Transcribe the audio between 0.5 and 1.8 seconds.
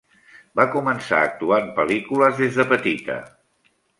Va començar a actuar en